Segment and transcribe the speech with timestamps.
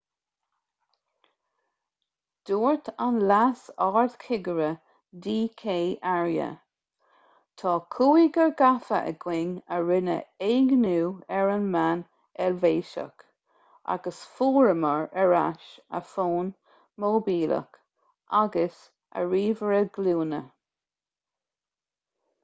[2.49, 4.69] dúirt an leas-ardchigire
[5.25, 5.75] d k
[6.11, 6.47] arya
[7.63, 10.15] tá cúigear gafa againn a rinne
[10.47, 11.11] éigniú
[11.41, 12.01] ar an mbean
[12.47, 13.25] eilvéiseach
[13.97, 15.67] agus fuaireamar ar ais
[15.99, 16.51] a fón
[17.05, 17.77] móibíleach
[18.43, 18.81] agus
[19.21, 20.41] a ríomhaire glúine